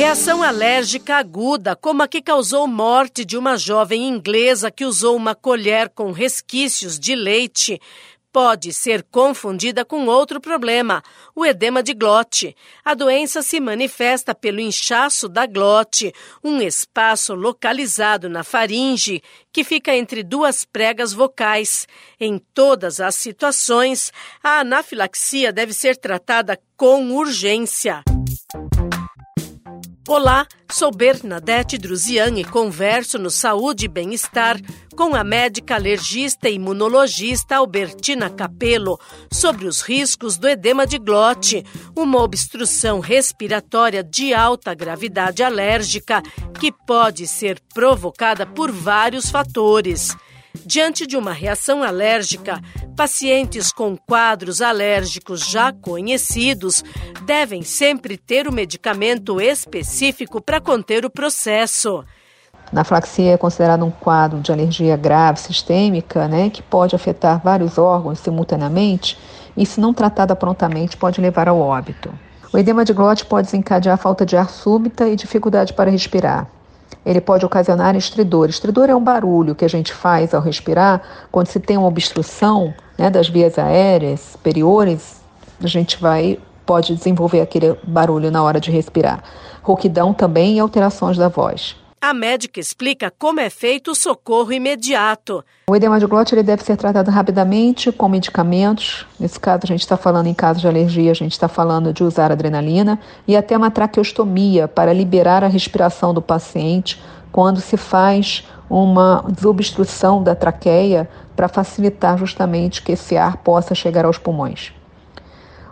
[0.00, 5.34] Reação alérgica aguda, como a que causou morte de uma jovem inglesa que usou uma
[5.34, 7.78] colher com resquícios de leite,
[8.32, 11.02] pode ser confundida com outro problema,
[11.36, 12.56] o edema de glote.
[12.82, 19.22] A doença se manifesta pelo inchaço da glote, um espaço localizado na faringe
[19.52, 21.86] que fica entre duas pregas vocais.
[22.18, 24.10] Em todas as situações,
[24.42, 28.02] a anafilaxia deve ser tratada com urgência.
[30.08, 34.58] Olá, sou Bernadette Druzian e converso no Saúde e Bem-Estar
[34.96, 38.98] com a médica alergista e imunologista Albertina Capello
[39.30, 46.22] sobre os riscos do edema de glote, uma obstrução respiratória de alta gravidade alérgica
[46.58, 50.16] que pode ser provocada por vários fatores.
[50.66, 52.60] Diante de uma reação alérgica,
[52.96, 56.82] pacientes com quadros alérgicos já conhecidos
[57.24, 62.04] devem sempre ter o medicamento específico para conter o processo.
[62.72, 68.18] Anafilaxia é considerado um quadro de alergia grave sistêmica, né, que pode afetar vários órgãos
[68.18, 69.16] simultaneamente
[69.56, 72.12] e, se não tratada prontamente, pode levar ao óbito.
[72.52, 76.48] O edema de glote pode desencadear falta de ar súbita e dificuldade para respirar
[77.04, 78.48] ele pode ocasionar estridor.
[78.48, 82.74] Estridor é um barulho que a gente faz ao respirar quando se tem uma obstrução
[82.98, 85.20] né, das vias aéreas superiores,
[85.62, 89.24] a gente vai pode desenvolver aquele barulho na hora de respirar.
[89.60, 91.74] Rouquidão também e alterações da voz.
[92.02, 95.44] A médica explica como é feito o socorro imediato.
[95.68, 99.06] O edema de glote ele deve ser tratado rapidamente com medicamentos.
[99.18, 102.02] Nesse caso, a gente está falando em caso de alergia, a gente está falando de
[102.02, 106.98] usar adrenalina e até uma traqueostomia para liberar a respiração do paciente
[107.30, 111.06] quando se faz uma desobstrução da traqueia
[111.36, 114.72] para facilitar justamente que esse ar possa chegar aos pulmões.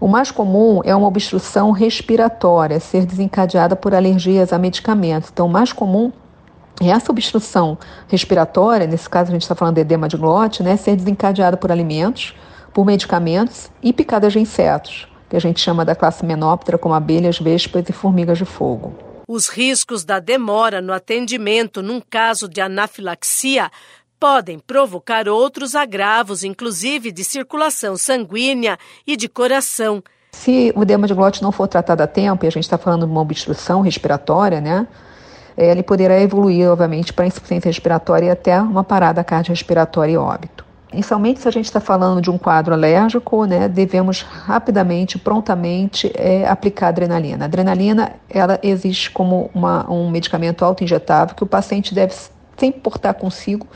[0.00, 5.30] O mais comum é uma obstrução respiratória, ser desencadeada por alergias a medicamentos.
[5.32, 6.12] Então, o mais comum
[6.80, 7.78] é essa obstrução
[8.08, 11.70] respiratória, nesse caso a gente está falando de edema de glote, né, ser desencadeada por
[11.70, 12.34] alimentos,
[12.72, 17.38] por medicamentos e picadas de insetos, que a gente chama da classe menóptera, como abelhas,
[17.38, 18.92] vespas e formigas de fogo.
[19.26, 23.70] Os riscos da demora no atendimento num caso de anafilaxia
[24.24, 30.02] podem provocar outros agravos, inclusive de circulação sanguínea e de coração.
[30.32, 33.04] Se o edema de glote não for tratado a tempo, e a gente está falando
[33.04, 34.88] de uma obstrução respiratória, né?
[35.54, 40.64] Eh, ele poderá evoluir, obviamente, para insuficiência respiratória e até uma parada cardiorrespiratória e óbito.
[40.90, 46.48] Inicialmente, se a gente está falando de um quadro alérgico, né, devemos rapidamente, prontamente é,
[46.48, 47.44] aplicar adrenalina.
[47.44, 52.14] A adrenalina ela existe como uma, um medicamento autoinjetável que o paciente deve
[52.56, 53.66] sempre portar consigo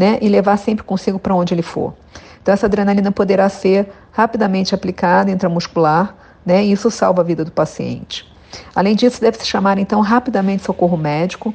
[0.00, 1.92] né, e levar sempre consigo para onde ele for.
[2.40, 7.52] Então, essa adrenalina poderá ser rapidamente aplicada intramuscular, né, e isso salva a vida do
[7.52, 8.26] paciente.
[8.74, 11.54] Além disso, deve-se chamar então rapidamente socorro médico,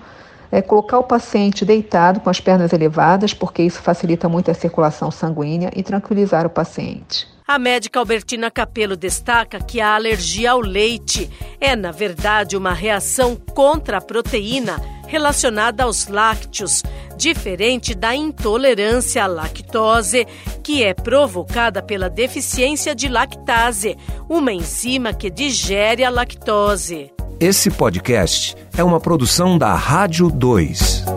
[0.51, 5.09] é, colocar o paciente deitado com as pernas elevadas, porque isso facilita muito a circulação
[5.09, 7.27] sanguínea, e tranquilizar o paciente.
[7.47, 13.35] A médica Albertina Capelo destaca que a alergia ao leite é, na verdade, uma reação
[13.35, 16.83] contra a proteína relacionada aos lácteos,
[17.15, 20.27] diferente da intolerância à lactose,
[20.63, 23.97] que é provocada pela deficiência de lactase,
[24.29, 27.11] uma enzima que digere a lactose.
[27.39, 31.14] Esse podcast é uma produção da Rádio 2.